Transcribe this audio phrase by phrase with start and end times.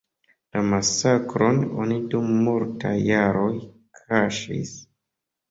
[0.55, 3.53] La masakron oni dum multaj jaroj
[4.01, 4.75] kaŝis.